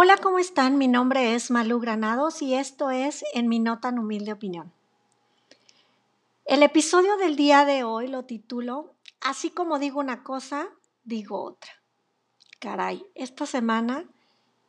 Hola, 0.00 0.16
¿cómo 0.16 0.38
están? 0.38 0.78
Mi 0.78 0.86
nombre 0.86 1.34
es 1.34 1.50
Malu 1.50 1.80
Granados 1.80 2.40
y 2.40 2.54
esto 2.54 2.92
es 2.92 3.24
En 3.34 3.48
mi 3.48 3.58
no 3.58 3.80
tan 3.80 3.98
humilde 3.98 4.32
opinión. 4.32 4.72
El 6.44 6.62
episodio 6.62 7.16
del 7.16 7.34
día 7.34 7.64
de 7.64 7.82
hoy 7.82 8.06
lo 8.06 8.24
titulo 8.24 8.94
Así 9.20 9.50
como 9.50 9.80
digo 9.80 9.98
una 9.98 10.22
cosa, 10.22 10.68
digo 11.02 11.42
otra. 11.42 11.72
Caray, 12.60 13.04
esta 13.16 13.44
semana, 13.44 14.04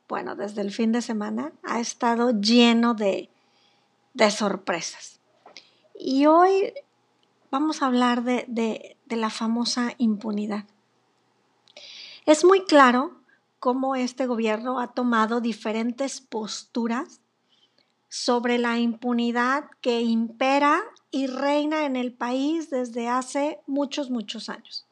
bueno, 0.08 0.36
desde 0.36 0.62
el 0.62 0.72
fin 0.72 0.92
de 0.92 1.04
semana, 1.04 1.54
ha 1.62 1.80
estado 1.80 2.32
lleno 2.32 2.96
de, 2.96 3.30
de 4.16 4.32
sorpresas. 4.32 5.20
Y 5.94 6.26
hoy 6.26 6.74
vamos 7.52 7.84
a 7.84 7.86
hablar 7.86 8.24
de, 8.24 8.46
de, 8.48 8.98
de 9.06 9.16
la 9.16 9.30
famosa 9.30 9.94
impunidad. 10.00 10.66
Es 12.26 12.44
muy 12.44 12.66
claro 12.66 13.19
cómo 13.60 13.96
este 13.96 14.26
gobierno 14.26 14.80
ha 14.80 14.94
tomado 14.94 15.42
diferentes 15.42 16.22
posturas 16.22 17.22
sobre 18.08 18.58
la 18.58 18.80
impunidad 18.80 19.66
que 19.82 20.02
impera 20.02 20.82
y 21.12 21.28
reina 21.28 21.86
en 21.86 21.96
el 21.96 22.14
país 22.14 22.70
desde 22.70 23.08
hace 23.08 23.60
muchos, 23.68 24.10
muchos 24.10 24.50
años. 24.50 24.88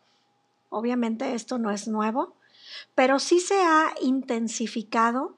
Obviamente 0.70 1.34
esto 1.34 1.58
no 1.58 1.72
es 1.72 1.88
nuevo, 1.88 2.36
pero 2.94 3.20
sí 3.20 3.40
se 3.40 3.62
ha 3.62 3.94
intensificado 4.02 5.38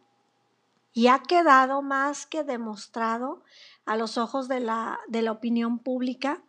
y 0.91 1.07
ha 1.07 1.19
quedado 1.19 1.81
más 1.81 2.25
que 2.25 2.43
demostrado 2.43 3.43
a 3.85 3.95
los 3.95 4.17
ojos 4.17 4.47
de 4.47 4.59
la, 4.59 4.99
de 5.07 5.21
la 5.21 5.31
opinión 5.31 5.79
pública 5.79 6.41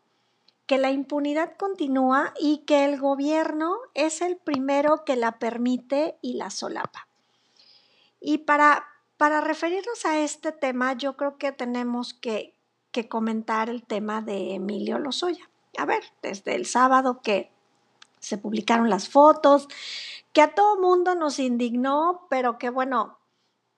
que 0.70 0.78
la 0.78 0.92
impunidad 0.92 1.56
continúa 1.56 2.32
y 2.38 2.58
que 2.58 2.84
el 2.84 3.00
gobierno 3.00 3.76
es 3.94 4.20
el 4.20 4.36
primero 4.36 5.04
que 5.04 5.16
la 5.16 5.40
permite 5.40 6.16
y 6.22 6.34
la 6.34 6.50
solapa. 6.50 7.08
Y 8.20 8.38
para, 8.38 8.84
para 9.16 9.40
referirnos 9.40 10.06
a 10.06 10.20
este 10.20 10.52
tema, 10.52 10.92
yo 10.92 11.16
creo 11.16 11.38
que 11.38 11.50
tenemos 11.50 12.14
que, 12.14 12.54
que 12.92 13.08
comentar 13.08 13.68
el 13.68 13.82
tema 13.82 14.22
de 14.22 14.54
Emilio 14.54 15.00
Lozoya. 15.00 15.50
A 15.76 15.86
ver, 15.86 16.04
desde 16.22 16.54
el 16.54 16.66
sábado 16.66 17.20
que 17.20 17.50
se 18.20 18.38
publicaron 18.38 18.88
las 18.88 19.08
fotos, 19.08 19.66
que 20.32 20.40
a 20.40 20.54
todo 20.54 20.80
mundo 20.80 21.16
nos 21.16 21.40
indignó, 21.40 22.28
pero 22.30 22.58
que 22.58 22.70
bueno, 22.70 23.18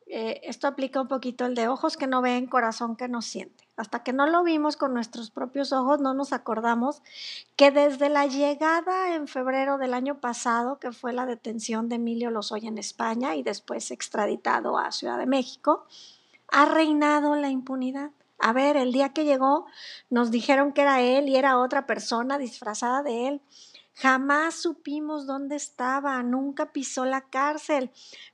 eh, 0.09 0.43
esto 0.45 0.67
aplica 0.67 1.01
un 1.01 1.09
poquito 1.09 1.47
el 1.47 1.55
de 1.55 1.69
ojos 1.69 1.97
que 1.97 2.07
no 2.07 2.21
ven, 2.21 2.47
corazón 2.47 2.97
que 2.97 3.09
no 3.09 3.23
siente. 3.23 3.65
Hasta 3.77 4.03
que 4.03 4.13
no 4.13 4.27
lo 4.27 4.45
vimos 4.45 4.77
con 4.77 4.93
nuestros 4.93 5.31
propios 5.31 5.73
ojos, 5.73 6.01
no 6.01 6.13
nos 6.13 6.33
acordamos 6.33 7.03
que 7.57 7.71
desde 7.71 8.11
la 8.11 8.27
llegada 8.27 9.15
en 9.15 9.27
febrero 9.27 9.79
del 9.79 9.95
año 9.95 10.21
pasado, 10.21 10.79
que 10.79 10.93
fue 10.93 11.13
la 11.13 11.25
detención 11.25 11.89
de 11.89 11.97
Emilio 11.97 12.31
Lozoya 12.31 12.69
en 12.69 12.77
España 12.79 13.35
y 13.35 13.43
después 13.43 13.91
extraditado 13.91 14.79
a 14.79 14.93
Ciudad 14.93 15.19
de 15.19 15.27
México, 15.27 15.87
ha 16.49 16.67
reinado 16.67 17.35
la 17.35 17.49
impunidad. 17.49 18.11
A 18.39 18.53
ver, 18.53 18.77
el 18.77 18.93
día 18.93 19.15
que 19.15 19.25
llegó 19.25 19.67
nos 20.11 20.31
dijeron 20.31 20.73
que 20.73 20.83
era 20.83 21.01
él 21.01 21.29
y 21.29 21.37
era 21.37 21.59
otra 21.59 21.87
persona 21.87 22.39
disfrazada 22.39 23.03
de 23.03 23.29
él. 23.29 23.41
Jamás 23.95 24.55
supimos 24.55 25.27
dónde 25.27 25.57
estaba, 25.57 26.23
nunca 26.23 26.73
pisó 26.73 27.05
la 27.05 27.21
cárcel. 27.23 27.91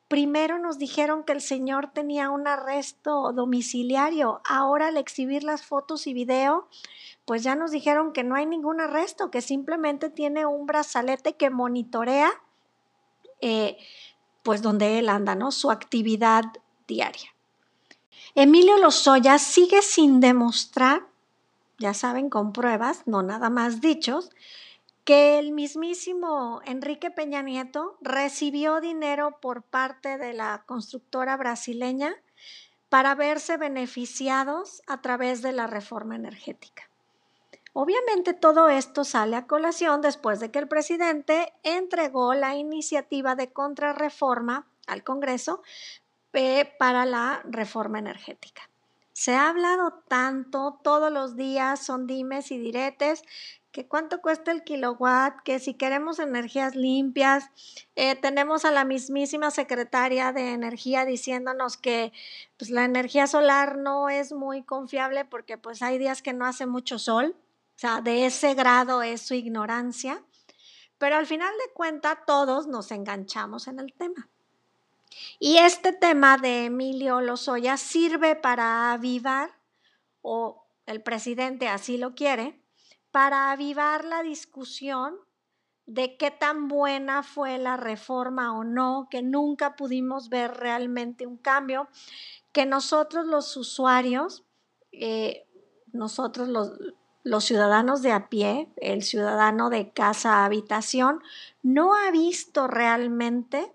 Primero 0.07 0.59
nos 0.59 0.79
dijeron 0.79 1.25
que 1.25 1.33
el 1.33 1.41
señor 1.41 1.91
tenía 1.93 2.31
un 2.31 2.47
arresto 2.47 3.33
domiciliario. 3.33 4.41
Ahora 4.49 4.89
al 4.89 4.97
exhibir 4.97 5.43
las 5.43 5.63
fotos 5.63 6.07
y 6.07 6.15
video, 6.15 6.69
pues 7.25 7.43
ya 7.43 7.55
nos 7.57 7.73
dijeron 7.73 8.13
que 8.13 8.25
no 8.25 8.37
hay 8.37 8.47
ningún 8.47 8.81
arresto, 8.81 9.31
que 9.31 9.43
simplemente 9.43 10.11
tiene 10.11 10.47
un 10.47 10.67
brazalete 10.67 11.37
que 11.37 11.51
monitorea, 11.51 12.31
eh, 13.41 13.77
pues 14.43 14.63
donde 14.63 14.99
él 14.99 15.09
anda, 15.09 15.35
¿no? 15.35 15.51
Su 15.51 15.71
actividad 15.71 16.45
diaria. 16.87 17.35
Emilio 18.35 18.79
Lozoya 18.79 19.39
sigue 19.39 19.83
sin 19.83 20.21
demostrar, 20.21 21.07
ya 21.79 21.93
saben, 21.93 22.31
con 22.31 22.53
pruebas, 22.53 23.03
no 23.07 23.23
nada 23.23 23.51
más 23.51 23.81
dichos, 23.81 24.31
que 25.09 25.39
el 25.39 25.53
mismísimo 25.53 26.61
Enrique 26.67 27.11
Peña 27.11 27.41
Nieto 27.41 27.97
recibió 28.03 28.79
dinero 28.83 29.39
por 29.41 29.63
parte 29.63 30.19
de 30.19 30.35
la 30.35 30.65
constructora 30.67 31.35
brasileña 31.39 32.15
para 32.91 33.15
verse 33.15 33.57
beneficiados 33.57 34.83
a 34.87 35.01
través 35.01 35.41
de 35.41 35.53
la 35.53 35.67
reforma 35.67 36.15
energética. 36.15 36.91
Obviamente 37.73 38.35
todo 38.35 38.69
esto 38.69 39.03
sale 39.03 39.37
a 39.37 39.47
colación 39.47 40.03
después 40.03 40.41
de 40.41 40.51
que 40.51 40.59
el 40.59 40.69
presidente 40.69 41.55
entregó 41.63 42.35
la 42.35 42.57
iniciativa 42.57 43.35
de 43.35 43.51
contrarreforma 43.51 44.67
al 44.87 45.05
Congreso 45.05 45.63
eh, 46.35 46.71
para 46.79 47.07
la 47.07 47.41
reforma 47.45 47.99
energética. 47.99 48.69
Se 49.15 49.35
ha 49.35 49.49
hablado 49.49 50.03
tanto, 50.07 50.79
todos 50.85 51.11
los 51.11 51.35
días 51.35 51.85
son 51.85 52.07
dimes 52.07 52.53
y 52.53 52.59
diretes, 52.59 53.25
cuánto 53.87 54.21
cuesta 54.21 54.51
el 54.51 54.65
kilowatt, 54.65 55.43
que 55.43 55.59
si 55.59 55.75
queremos 55.75 56.19
energías 56.19 56.75
limpias, 56.75 57.45
eh, 57.97 58.17
tenemos 58.17 58.65
a 58.65 58.71
la 58.71 58.85
mismísima 58.85 59.51
secretaria 59.51 60.33
de 60.33 60.53
energía 60.53 61.05
diciéndonos 61.05 61.77
que 61.77 62.13
pues, 62.57 62.71
la 62.71 62.85
energía 62.85 63.27
solar 63.27 63.79
no 63.79 64.09
es 64.09 64.33
muy 64.33 64.63
confiable 64.63 65.25
porque 65.25 65.59
pues 65.59 65.83
hay 65.83 65.99
días 65.99 66.23
que 66.23 66.33
no 66.33 66.47
hace 66.47 66.67
mucho 66.67 66.99
sol, 66.99 67.37
o 67.39 67.79
sea, 67.79 68.01
de 68.01 68.27
ese 68.27 68.55
grado 68.55 69.03
es 69.03 69.23
su 69.23 69.35
ignorancia, 69.35 70.23
pero 70.99 71.17
al 71.17 71.27
final 71.27 71.53
de 71.65 71.73
cuentas 71.75 72.19
todos 72.27 72.67
nos 72.67 72.91
enganchamos 72.91 73.69
en 73.69 73.79
el 73.79 73.93
tema. 73.93 74.29
Y 75.39 75.59
este 75.59 75.93
tema 75.93 76.39
de 76.39 76.67
Emilio 76.67 77.21
Lozoya 77.21 77.77
sirve 77.77 78.35
para 78.35 78.93
avivar, 78.93 79.51
o 80.23 80.67
el 80.87 81.03
presidente 81.03 81.69
así 81.69 81.99
lo 81.99 82.15
quiere, 82.15 82.58
para 83.11 83.51
avivar 83.51 84.05
la 84.05 84.23
discusión 84.23 85.17
de 85.87 86.19
qué 86.19 86.31
tan 86.31 86.69
buena 86.69 87.23
fue 87.23 87.57
la 87.57 87.79
reforma 87.79 88.57
o 88.59 88.63
no, 88.63 89.09
que 89.11 89.23
nunca 89.23 89.75
pudimos 89.75 90.29
ver 90.29 90.55
realmente 90.55 91.27
un 91.27 91.39
cambio, 91.39 91.89
que 92.53 92.67
nosotros 92.67 93.27
los 93.27 93.57
usuarios, 93.57 94.45
eh, 94.93 95.47
nosotros 95.93 96.49
los, 96.49 96.73
los 97.23 97.45
ciudadanos 97.45 98.03
de 98.03 98.13
a 98.13 98.29
pie, 98.29 98.69
el 98.77 99.03
ciudadano 99.03 99.71
de 99.71 99.91
casa 99.91 100.45
habitación, 100.45 101.23
no 101.63 101.95
ha 101.95 102.11
visto 102.11 102.67
realmente 102.67 103.73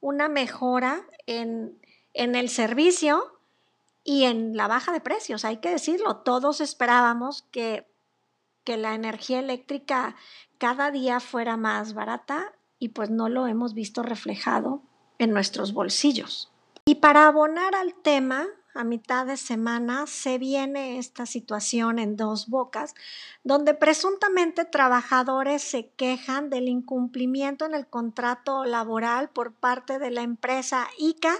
una 0.00 0.28
mejora 0.28 1.04
en, 1.26 1.76
en 2.14 2.36
el 2.36 2.50
servicio 2.50 3.38
y 4.04 4.24
en 4.24 4.56
la 4.56 4.68
baja 4.68 4.92
de 4.92 5.00
precios, 5.00 5.44
hay 5.44 5.58
que 5.58 5.70
decirlo. 5.70 6.18
Todos 6.18 6.60
esperábamos 6.60 7.42
que 7.50 7.91
que 8.64 8.76
la 8.76 8.94
energía 8.94 9.38
eléctrica 9.38 10.16
cada 10.58 10.90
día 10.90 11.20
fuera 11.20 11.56
más 11.56 11.94
barata 11.94 12.52
y 12.78 12.90
pues 12.90 13.10
no 13.10 13.28
lo 13.28 13.46
hemos 13.46 13.74
visto 13.74 14.02
reflejado 14.02 14.82
en 15.18 15.32
nuestros 15.32 15.72
bolsillos. 15.72 16.50
Y 16.84 16.96
para 16.96 17.28
abonar 17.28 17.74
al 17.74 17.94
tema, 17.94 18.46
a 18.74 18.84
mitad 18.84 19.26
de 19.26 19.36
semana 19.36 20.06
se 20.06 20.38
viene 20.38 20.98
esta 20.98 21.26
situación 21.26 21.98
en 21.98 22.16
dos 22.16 22.48
bocas, 22.48 22.94
donde 23.44 23.74
presuntamente 23.74 24.64
trabajadores 24.64 25.62
se 25.62 25.90
quejan 25.90 26.50
del 26.50 26.68
incumplimiento 26.68 27.66
en 27.66 27.74
el 27.74 27.86
contrato 27.86 28.64
laboral 28.64 29.28
por 29.28 29.52
parte 29.52 29.98
de 29.98 30.10
la 30.10 30.22
empresa 30.22 30.88
ICA 30.98 31.34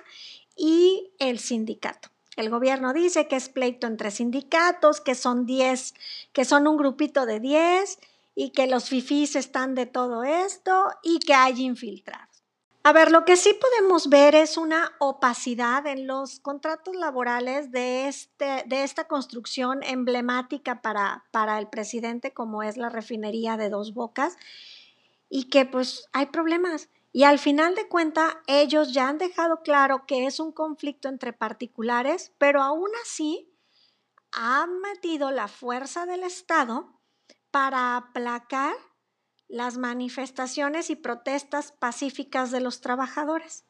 y 0.56 1.10
el 1.18 1.38
sindicato. 1.38 2.11
El 2.36 2.48
gobierno 2.48 2.92
dice 2.92 3.28
que 3.28 3.36
es 3.36 3.48
pleito 3.48 3.86
entre 3.86 4.10
sindicatos, 4.10 5.00
que 5.00 5.14
son 5.14 5.44
10, 5.44 5.94
que 6.32 6.44
son 6.44 6.66
un 6.66 6.76
grupito 6.76 7.26
de 7.26 7.40
10 7.40 7.98
y 8.34 8.50
que 8.50 8.66
los 8.66 8.88
fifís 8.88 9.36
están 9.36 9.74
de 9.74 9.86
todo 9.86 10.24
esto 10.24 10.86
y 11.02 11.18
que 11.18 11.34
hay 11.34 11.62
infiltrados. 11.62 12.42
A 12.84 12.92
ver, 12.92 13.12
lo 13.12 13.24
que 13.24 13.36
sí 13.36 13.54
podemos 13.60 14.08
ver 14.08 14.34
es 14.34 14.56
una 14.56 14.90
opacidad 14.98 15.86
en 15.86 16.08
los 16.08 16.40
contratos 16.40 16.96
laborales 16.96 17.70
de, 17.70 18.08
este, 18.08 18.64
de 18.66 18.82
esta 18.82 19.04
construcción 19.06 19.84
emblemática 19.84 20.82
para, 20.82 21.24
para 21.30 21.60
el 21.60 21.68
presidente 21.68 22.32
como 22.32 22.64
es 22.64 22.76
la 22.76 22.88
refinería 22.88 23.56
de 23.56 23.70
Dos 23.70 23.94
Bocas 23.94 24.36
y 25.28 25.44
que 25.44 25.64
pues 25.64 26.08
hay 26.12 26.26
problemas. 26.26 26.88
Y 27.12 27.24
al 27.24 27.38
final 27.38 27.74
de 27.74 27.88
cuenta, 27.88 28.42
ellos 28.46 28.92
ya 28.94 29.08
han 29.08 29.18
dejado 29.18 29.62
claro 29.62 30.06
que 30.06 30.26
es 30.26 30.40
un 30.40 30.50
conflicto 30.50 31.08
entre 31.08 31.34
particulares, 31.34 32.32
pero 32.38 32.62
aún 32.62 32.88
así 33.02 33.52
han 34.32 34.80
metido 34.80 35.30
la 35.30 35.46
fuerza 35.46 36.06
del 36.06 36.22
Estado 36.24 36.98
para 37.50 37.96
aplacar 37.96 38.74
las 39.46 39.76
manifestaciones 39.76 40.88
y 40.88 40.96
protestas 40.96 41.72
pacíficas 41.72 42.50
de 42.50 42.60
los 42.60 42.80
trabajadores. 42.80 43.66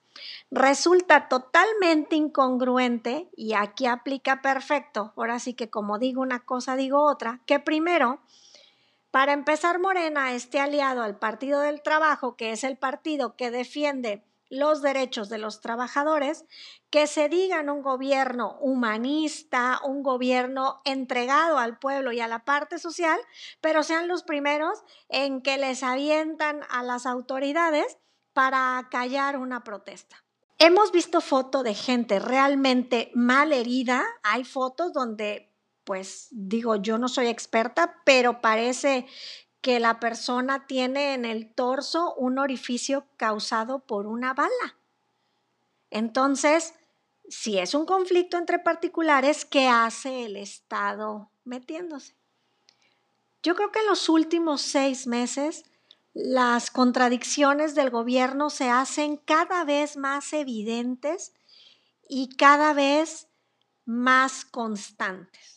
Resulta 0.53 1.29
totalmente 1.29 2.15
incongruente, 2.15 3.29
y 3.35 3.55
aquí 3.55 3.87
aplica 3.87 4.41
perfecto, 4.41 5.13
ahora 5.17 5.41
sí 5.41 5.55
que 5.55 5.71
como 5.71 5.99
digo 5.99 6.21
una 6.23 6.45
cosa, 6.45 6.77
digo 6.77 7.03
otra, 7.03 7.41
que 7.47 7.59
primero 7.59 8.21
para 9.13 9.35
empezar, 9.35 9.79
Morena, 9.79 10.33
este 10.33 10.59
aliado 10.59 11.03
al 11.03 11.19
Partido 11.19 11.61
del 11.61 11.83
Trabajo, 11.83 12.35
que 12.35 12.51
es 12.51 12.65
el 12.65 12.79
partido 12.79 13.37
que 13.37 13.51
defiende 13.51 14.25
los 14.49 14.83
derechos 14.83 15.29
de 15.29 15.39
los 15.39 15.61
trabajadores, 15.61 16.47
que 16.91 17.07
se 17.07 17.29
digan 17.29 17.71
un 17.71 17.83
gobierno 17.83 18.59
humanista, 18.61 19.81
un 19.85 20.03
gobierno 20.03 20.81
entregado 20.85 21.59
al 21.59 21.79
pueblo 21.79 22.13
y 22.13 22.21
a 22.21 22.29
la 22.29 22.45
parte 22.45 22.79
social, 22.79 23.19
pero 23.61 23.83
sean 23.83 24.09
los 24.09 24.25
primeros 24.25 24.83
en 25.09 25.43
que 25.43 25.59
les 25.59 25.83
avientan 25.83 26.63
a 26.71 26.83
las 26.83 27.07
autoridades 27.07 27.99
para 28.33 28.89
callar 28.91 29.37
una 29.37 29.63
protesta. 29.63 30.25
Hemos 30.59 30.91
visto 30.91 31.21
fotos 31.21 31.65
de 31.65 31.75
gente 31.75 32.19
realmente 32.19 33.11
mal 33.15 33.53
herida. 33.53 34.05
Hay 34.23 34.45
fotos 34.45 34.93
donde, 34.93 35.52
pues 35.85 36.29
digo, 36.31 36.77
yo 36.77 36.99
no 36.99 37.09
soy 37.09 37.27
experta, 37.27 38.01
pero 38.05 38.41
parece 38.41 39.07
que 39.61 39.81
la 39.81 40.01
persona 40.01 40.67
tiene 40.67 41.15
en 41.15 41.25
el 41.25 41.55
torso 41.55 42.15
un 42.15 42.39
orificio 42.39 43.07
causado 43.17 43.81
por 43.81 44.07
una 44.07 44.35
bala. 44.35 44.77
Entonces, 45.91 46.75
si 47.29 47.59
es 47.59 47.75
un 47.75 47.87
conflicto 47.87 48.37
entre 48.37 48.59
particulares, 48.59 49.45
¿qué 49.45 49.69
hace 49.69 50.25
el 50.25 50.37
Estado 50.37 51.31
metiéndose? 51.45 52.15
Yo 53.43 53.55
creo 53.55 53.71
que 53.73 53.81
en 53.81 53.87
los 53.87 54.09
últimos 54.09 54.63
seis 54.63 55.07
meses 55.07 55.65
las 56.15 56.71
contradicciones 56.71 57.75
del 57.75 57.91
gobierno 57.91 58.51
se 58.51 58.69
hacen 58.69 59.17
cada 59.17 59.65
vez 59.65 59.97
más 59.97 60.33
evidentes 60.33 61.33
y 62.09 62.37
cada 62.37 62.73
vez 62.75 63.29
más 63.85 64.45
constantes. 64.45 65.52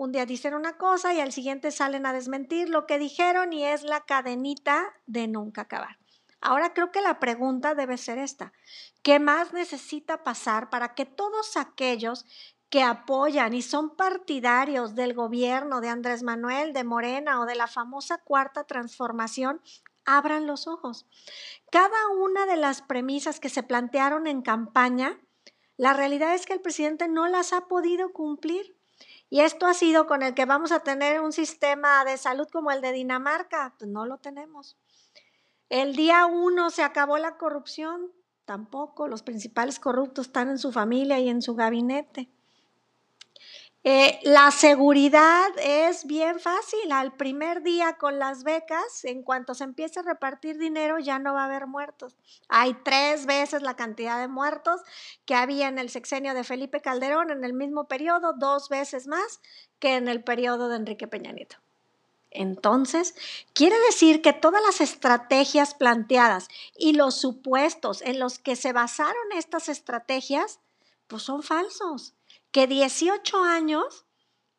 Un 0.00 0.12
día 0.12 0.24
dicen 0.24 0.54
una 0.54 0.78
cosa 0.78 1.12
y 1.12 1.20
al 1.20 1.30
siguiente 1.30 1.70
salen 1.70 2.06
a 2.06 2.14
desmentir 2.14 2.70
lo 2.70 2.86
que 2.86 2.98
dijeron 2.98 3.52
y 3.52 3.66
es 3.66 3.82
la 3.82 4.00
cadenita 4.06 4.94
de 5.04 5.28
nunca 5.28 5.60
acabar. 5.60 5.98
Ahora 6.40 6.72
creo 6.72 6.90
que 6.90 7.02
la 7.02 7.20
pregunta 7.20 7.74
debe 7.74 7.98
ser 7.98 8.16
esta. 8.16 8.54
¿Qué 9.02 9.20
más 9.20 9.52
necesita 9.52 10.24
pasar 10.24 10.70
para 10.70 10.94
que 10.94 11.04
todos 11.04 11.58
aquellos 11.58 12.24
que 12.70 12.82
apoyan 12.82 13.52
y 13.52 13.60
son 13.60 13.94
partidarios 13.94 14.94
del 14.94 15.12
gobierno 15.12 15.82
de 15.82 15.90
Andrés 15.90 16.22
Manuel, 16.22 16.72
de 16.72 16.84
Morena 16.84 17.38
o 17.38 17.44
de 17.44 17.56
la 17.56 17.66
famosa 17.66 18.16
cuarta 18.24 18.64
transformación 18.64 19.60
abran 20.06 20.46
los 20.46 20.66
ojos? 20.66 21.06
Cada 21.70 22.08
una 22.18 22.46
de 22.46 22.56
las 22.56 22.80
premisas 22.80 23.38
que 23.38 23.50
se 23.50 23.62
plantearon 23.62 24.26
en 24.26 24.40
campaña, 24.40 25.20
la 25.76 25.92
realidad 25.92 26.34
es 26.34 26.46
que 26.46 26.54
el 26.54 26.62
presidente 26.62 27.06
no 27.06 27.28
las 27.28 27.52
ha 27.52 27.68
podido 27.68 28.14
cumplir. 28.14 28.79
Y 29.30 29.40
esto 29.40 29.66
ha 29.66 29.74
sido 29.74 30.08
con 30.08 30.22
el 30.22 30.34
que 30.34 30.44
vamos 30.44 30.72
a 30.72 30.80
tener 30.80 31.20
un 31.20 31.32
sistema 31.32 32.04
de 32.04 32.18
salud 32.18 32.48
como 32.52 32.72
el 32.72 32.80
de 32.80 32.92
Dinamarca. 32.92 33.74
Pues 33.78 33.88
no 33.88 34.04
lo 34.04 34.18
tenemos. 34.18 34.76
El 35.68 35.94
día 35.94 36.26
uno 36.26 36.70
se 36.70 36.82
acabó 36.82 37.16
la 37.16 37.36
corrupción. 37.38 38.10
Tampoco. 38.44 39.06
Los 39.06 39.22
principales 39.22 39.78
corruptos 39.78 40.26
están 40.26 40.50
en 40.50 40.58
su 40.58 40.72
familia 40.72 41.20
y 41.20 41.28
en 41.28 41.42
su 41.42 41.54
gabinete. 41.54 42.28
Eh, 43.82 44.20
la 44.24 44.50
seguridad 44.50 45.48
es 45.58 46.04
bien 46.04 46.38
fácil. 46.38 46.92
Al 46.92 47.16
primer 47.16 47.62
día 47.62 47.96
con 47.96 48.18
las 48.18 48.44
becas, 48.44 49.04
en 49.04 49.22
cuanto 49.22 49.54
se 49.54 49.64
empiece 49.64 50.00
a 50.00 50.02
repartir 50.02 50.58
dinero, 50.58 50.98
ya 50.98 51.18
no 51.18 51.32
va 51.32 51.42
a 51.42 51.46
haber 51.46 51.66
muertos. 51.66 52.14
Hay 52.48 52.74
tres 52.84 53.24
veces 53.24 53.62
la 53.62 53.76
cantidad 53.76 54.20
de 54.20 54.28
muertos 54.28 54.82
que 55.24 55.34
había 55.34 55.68
en 55.68 55.78
el 55.78 55.88
sexenio 55.88 56.34
de 56.34 56.44
Felipe 56.44 56.82
Calderón 56.82 57.30
en 57.30 57.42
el 57.42 57.54
mismo 57.54 57.84
periodo, 57.84 58.34
dos 58.34 58.68
veces 58.68 59.06
más 59.06 59.40
que 59.78 59.96
en 59.96 60.08
el 60.08 60.22
periodo 60.22 60.68
de 60.68 60.76
Enrique 60.76 61.08
Peña 61.08 61.32
Nieto. 61.32 61.56
Entonces, 62.30 63.14
quiere 63.54 63.76
decir 63.86 64.20
que 64.20 64.34
todas 64.34 64.62
las 64.62 64.82
estrategias 64.82 65.74
planteadas 65.74 66.48
y 66.76 66.92
los 66.92 67.14
supuestos 67.18 68.02
en 68.02 68.20
los 68.20 68.38
que 68.38 68.56
se 68.56 68.74
basaron 68.74 69.32
estas 69.34 69.70
estrategias, 69.70 70.60
pues 71.08 71.22
son 71.22 71.42
falsos 71.42 72.14
que 72.52 72.66
18 72.66 73.44
años 73.44 74.06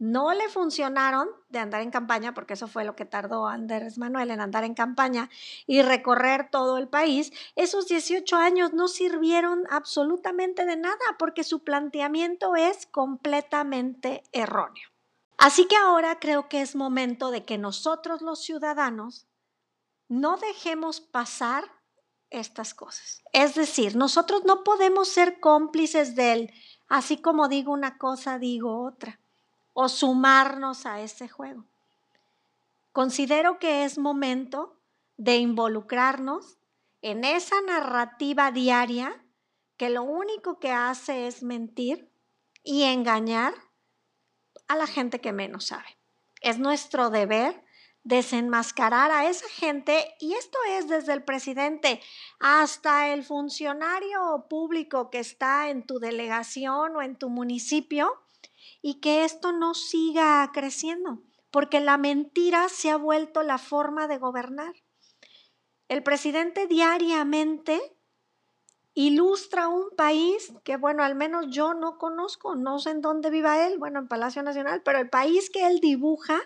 no 0.02 0.34
le 0.34 0.50
funcionaron 0.50 1.30
de 1.50 1.60
andar 1.60 1.82
en 1.82 1.92
campaña, 1.92 2.34
porque 2.34 2.56
eso 2.56 2.68
fue 2.68 2.84
lo 2.84 2.96
que 2.96 3.06
tardó 3.06 3.48
Andrés 3.48 4.00
Manuel 4.00 4.32
en 4.32 4.42
andar 4.42 4.64
en 4.64 4.74
campaña 4.74 5.30
y 5.68 5.84
recorrer 5.84 6.50
todo 6.50 6.80
el 6.80 6.88
país, 6.88 7.32
esos 7.56 7.88
18 7.88 8.36
años 8.36 8.74
no 8.74 8.88
sirvieron 8.88 9.64
absolutamente 9.70 10.66
de 10.66 10.76
nada 10.76 10.98
porque 11.20 11.44
su 11.44 11.64
planteamiento 11.64 12.56
es 12.56 12.88
completamente 12.88 14.24
erróneo. 14.32 14.90
Así 15.38 15.66
que 15.68 15.76
ahora 15.76 16.18
creo 16.20 16.50
que 16.50 16.62
es 16.62 16.76
momento 16.76 17.30
de 17.30 17.46
que 17.46 17.60
nosotros 17.60 18.24
los 18.24 18.44
ciudadanos 18.44 19.28
no 20.08 20.38
dejemos 20.38 21.00
pasar 21.00 21.64
estas 22.32 22.74
cosas. 22.74 23.22
Es 23.34 23.54
decir, 23.54 23.96
nosotros 23.96 24.44
no 24.46 24.64
podemos 24.64 25.10
ser 25.10 25.40
cómplices 25.40 26.16
del 26.16 26.52
Así 26.92 27.22
como 27.22 27.48
digo 27.48 27.72
una 27.72 27.98
cosa, 27.98 28.38
digo 28.38 28.84
otra. 28.84 29.18
O 29.72 29.88
sumarnos 29.88 30.86
a 30.86 31.00
ese 31.00 31.30
juego. 31.30 31.64
Considero 32.92 33.60
que 33.60 33.86
es 33.86 33.98
momento 33.98 34.76
de 35.16 35.38
involucrarnos 35.38 36.58
en 37.02 37.24
esa 37.24 37.56
narrativa 37.62 38.52
diaria 38.52 39.24
que 39.78 39.90
lo 39.90 40.04
único 40.04 40.60
que 40.60 40.74
hace 40.74 41.28
es 41.28 41.44
mentir 41.44 42.10
y 42.62 42.84
engañar 42.84 43.54
a 44.68 44.76
la 44.76 44.86
gente 44.86 45.22
que 45.22 45.32
menos 45.32 45.68
sabe. 45.68 45.98
Es 46.42 46.60
nuestro 46.60 47.10
deber 47.10 47.64
desenmascarar 48.04 49.12
a 49.12 49.30
esa 49.30 49.48
gente 49.50 50.16
y 50.20 50.34
esto 50.34 50.58
es 50.70 50.88
desde 50.88 51.14
el 51.14 51.24
presidente 51.24 52.02
hasta 52.40 53.14
el 53.14 53.24
funcionario 53.24 54.48
público 54.50 55.10
que 55.10 55.20
está 55.20 55.70
en 55.70 55.86
tu 55.86 56.00
delegación 56.00 56.96
o 56.96 57.02
en 57.02 57.16
tu 57.16 57.30
municipio 57.30 58.12
y 58.82 59.00
que 59.02 59.24
esto 59.24 59.52
no 59.52 59.76
siga 59.76 60.50
creciendo, 60.54 61.22
porque 61.52 61.80
la 61.80 61.98
mentira 61.98 62.70
se 62.70 62.90
ha 62.90 62.98
vuelto 62.98 63.44
la 63.44 63.60
forma 63.60 64.08
de 64.08 64.18
gobernar. 64.18 64.74
El 65.88 66.04
presidente 66.04 66.68
diariamente 66.68 67.80
ilustra 68.94 69.68
un 69.68 69.90
país 69.96 70.54
que, 70.64 70.78
bueno, 70.78 71.04
al 71.04 71.16
menos 71.16 71.48
yo 71.50 71.74
no 71.74 71.98
conozco, 71.98 72.56
no 72.56 72.80
sé 72.80 72.92
en 72.92 73.02
dónde 73.02 73.30
viva 73.30 73.68
él, 73.68 73.78
bueno, 73.78 74.00
en 74.00 74.08
Palacio 74.08 74.42
Nacional, 74.44 74.82
pero 74.84 75.00
el 75.00 75.10
país 75.10 75.50
que 75.50 75.68
él 75.68 75.80
dibuja 75.80 76.40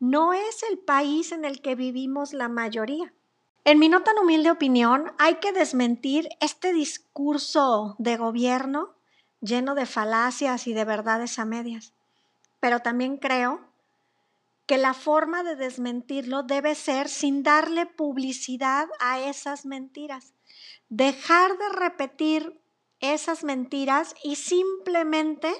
no 0.00 0.32
es 0.32 0.62
el 0.70 0.78
país 0.78 1.32
en 1.32 1.44
el 1.44 1.60
que 1.60 1.74
vivimos 1.74 2.32
la 2.32 2.48
mayoría. 2.48 3.12
En 3.64 3.78
mi 3.78 3.88
no 3.88 4.02
tan 4.02 4.18
humilde 4.18 4.50
opinión, 4.50 5.12
hay 5.18 5.36
que 5.36 5.52
desmentir 5.52 6.28
este 6.40 6.72
discurso 6.72 7.96
de 7.98 8.16
gobierno 8.16 8.94
lleno 9.40 9.74
de 9.74 9.86
falacias 9.86 10.66
y 10.66 10.72
de 10.72 10.84
verdades 10.84 11.38
a 11.38 11.44
medias. 11.44 11.92
Pero 12.60 12.80
también 12.80 13.18
creo 13.18 13.60
que 14.66 14.78
la 14.78 14.94
forma 14.94 15.42
de 15.42 15.56
desmentirlo 15.56 16.42
debe 16.42 16.74
ser 16.74 17.08
sin 17.08 17.42
darle 17.42 17.86
publicidad 17.86 18.88
a 19.00 19.20
esas 19.20 19.64
mentiras. 19.64 20.34
Dejar 20.88 21.56
de 21.56 21.68
repetir 21.70 22.60
esas 23.00 23.44
mentiras 23.44 24.14
y 24.22 24.36
simplemente 24.36 25.52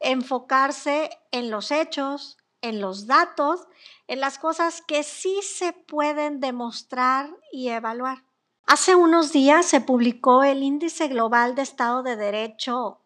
enfocarse 0.00 1.10
en 1.30 1.50
los 1.50 1.70
hechos, 1.70 2.38
en 2.62 2.80
los 2.80 3.06
datos, 3.06 3.66
en 4.06 4.20
las 4.20 4.38
cosas 4.38 4.82
que 4.82 5.02
sí 5.02 5.40
se 5.42 5.72
pueden 5.72 6.40
demostrar 6.40 7.30
y 7.52 7.68
evaluar. 7.68 8.24
Hace 8.66 8.96
unos 8.96 9.32
días 9.32 9.66
se 9.66 9.80
publicó 9.80 10.42
el 10.42 10.62
Índice 10.62 11.08
Global 11.08 11.54
de 11.54 11.62
Estado 11.62 12.02
de 12.02 12.16
Derecho 12.16 13.00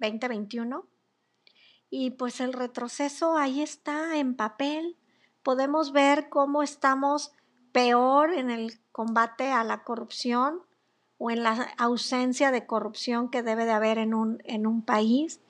2021 0.00 0.78
eh, 0.78 0.90
y 1.90 2.10
pues 2.12 2.40
el 2.40 2.52
retroceso 2.52 3.36
ahí 3.36 3.60
está 3.60 4.16
en 4.16 4.36
papel. 4.36 4.96
Podemos 5.42 5.92
ver 5.92 6.28
cómo 6.28 6.62
estamos 6.62 7.32
peor 7.72 8.32
en 8.32 8.50
el 8.50 8.80
combate 8.92 9.50
a 9.50 9.64
la 9.64 9.82
corrupción 9.82 10.62
o 11.18 11.30
en 11.30 11.42
la 11.42 11.74
ausencia 11.76 12.50
de 12.50 12.66
corrupción 12.66 13.30
que 13.30 13.42
debe 13.42 13.64
de 13.64 13.72
haber 13.72 13.98
en 13.98 14.14
un, 14.14 14.40
en 14.44 14.66
un 14.66 14.82
país. 14.82 15.40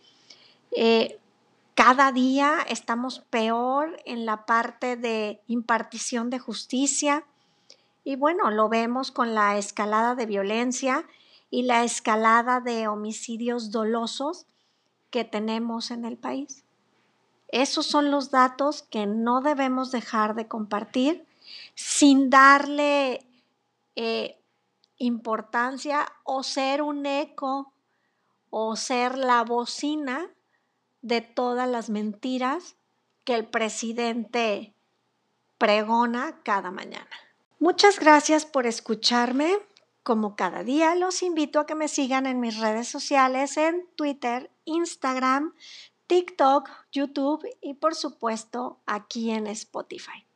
Eh, 0.73 1.21
cada 1.83 2.13
día 2.13 2.59
estamos 2.69 3.21
peor 3.21 4.03
en 4.05 4.27
la 4.27 4.45
parte 4.45 4.97
de 4.97 5.41
impartición 5.47 6.29
de 6.29 6.39
justicia 6.39 7.25
y 8.05 8.17
bueno, 8.17 8.51
lo 8.51 8.69
vemos 8.69 9.11
con 9.11 9.35
la 9.35 9.57
escalada 9.57 10.15
de 10.15 10.27
violencia 10.27 11.07
y 11.49 11.63
la 11.63 11.83
escalada 11.83 12.61
de 12.61 12.87
homicidios 12.87 13.71
dolosos 13.71 14.45
que 15.09 15.25
tenemos 15.25 15.91
en 15.91 16.05
el 16.05 16.19
país. 16.19 16.65
Esos 17.49 17.87
son 17.87 18.11
los 18.11 18.31
datos 18.31 18.83
que 18.83 19.07
no 19.07 19.41
debemos 19.41 19.91
dejar 19.91 20.35
de 20.35 20.49
compartir 20.49 21.25
sin 21.75 22.29
darle 22.29 23.25
eh, 23.97 24.39
importancia 24.99 26.13
o 26.25 26.43
ser 26.43 26.83
un 26.83 27.07
eco 27.07 27.73
o 28.51 28.77
ser 28.77 29.17
la 29.17 29.45
bocina 29.45 30.29
de 31.03 31.21
todas 31.21 31.69
las 31.69 31.91
mentiras 31.91 32.77
que 33.25 33.35
el 33.35 33.47
presidente 33.47 34.75
pregona 35.59 36.41
cada 36.43 36.71
mañana. 36.71 37.11
Muchas 37.59 37.99
gracias 37.99 38.47
por 38.47 38.67
escucharme. 38.67 39.59
Como 40.03 40.35
cada 40.35 40.65
día, 40.65 40.95
los 40.95 41.23
invito 41.23 41.61
a 41.61 41.67
que 41.67 41.75
me 41.75 41.87
sigan 41.87 42.25
en 42.25 42.41
mis 42.41 42.59
redes 42.59 42.89
sociales 42.89 43.59
en 43.59 43.87
Twitter, 43.97 44.51
Instagram, 44.65 45.55
TikTok, 46.07 46.69
YouTube 46.91 47.47
y 47.61 47.75
por 47.75 47.95
supuesto 47.95 48.81
aquí 48.87 49.31
en 49.31 49.47
Spotify. 49.47 50.27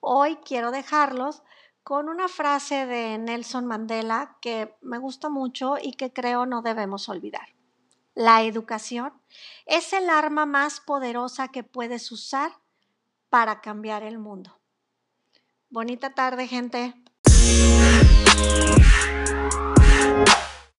Hoy 0.00 0.36
quiero 0.44 0.72
dejarlos 0.72 1.42
con 1.84 2.08
una 2.08 2.28
frase 2.28 2.84
de 2.84 3.16
Nelson 3.16 3.64
Mandela 3.64 4.36
que 4.40 4.74
me 4.82 4.98
gusta 4.98 5.28
mucho 5.28 5.76
y 5.80 5.92
que 5.92 6.12
creo 6.12 6.44
no 6.44 6.60
debemos 6.60 7.08
olvidar. 7.08 7.55
La 8.16 8.44
educación 8.44 9.12
es 9.66 9.92
el 9.92 10.08
arma 10.08 10.46
más 10.46 10.80
poderosa 10.80 11.48
que 11.48 11.62
puedes 11.62 12.10
usar 12.10 12.50
para 13.28 13.60
cambiar 13.60 14.02
el 14.02 14.18
mundo. 14.18 14.58
Bonita 15.68 16.14
tarde, 16.14 16.48
gente. 16.48 16.94